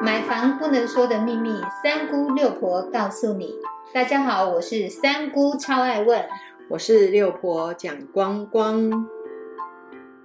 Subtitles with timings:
[0.00, 3.52] 买房不能说的秘密，三姑六婆告诉你。
[3.92, 6.24] 大家好，我是三姑，超爱问。
[6.70, 9.08] 我是六婆蒋光光。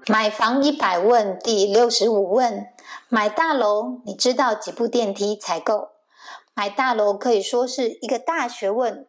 [0.08, 2.68] 买房一百问第六十五问：
[3.10, 5.90] 买大楼，你知道几部电梯才够？
[6.54, 9.08] 买大楼可以说是一个大学问，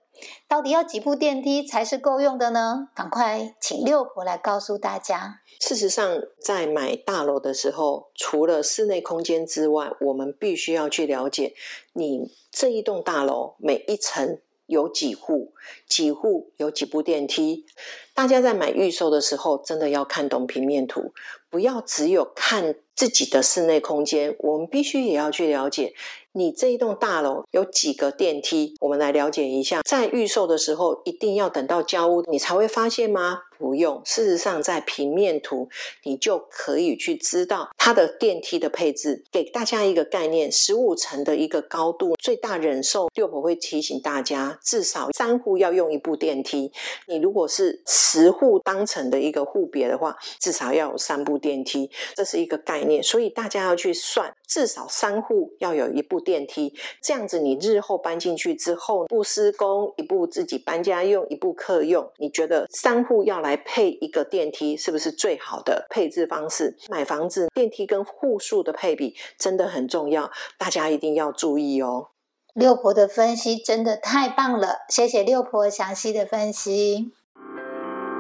[0.48, 2.88] 到底要几部电梯才是够用的呢？
[2.94, 5.40] 赶快请六婆来告诉大家。
[5.60, 11.54] 事实上，在买大楼的时候，除了室内空间之外，我们必须要去了解
[11.92, 15.53] 你这一栋大楼每一层有几户，
[15.86, 17.67] 几户有几部电梯。
[18.14, 21.12] 大家在买预售的时候，真的要看懂平面图，
[21.50, 25.94] 不要只有看自己的室内空间，我们必须也要去了解。
[26.36, 28.75] 你这一栋大楼有几个电梯？
[28.80, 29.82] 我们来了解一下。
[29.82, 33.42] 在预售的时候，一定要等到交屋，你才会发现吗？
[33.56, 34.03] 不用。
[34.05, 35.69] 事实上，在平面图，
[36.03, 39.22] 你就可以去知道它的电梯的配置。
[39.31, 43.09] 给大家一个概念：十五层的一个高度，最大忍受。
[43.15, 46.72] 六婆会提醒大家，至少三户要用一部电梯。
[47.06, 51.89] 你如果是十户当成的一个户别的话，至少要有三部电梯。
[52.17, 56.25] 这是一个概所以大家要去算，至少三户要有一部。
[56.25, 66.75] 电梯这样子，你日后搬进去之后，不施工，一部自己搬家用，一部客用，你觉得三户要来配一个电梯，是不是最好的配置方式？
[66.89, 72.09] 买房子电梯跟户数的配比真的很重要，大家一定要注意哦。
[72.55, 77.12] 六婆的分析真的太棒了，谢谢六婆详细的分析，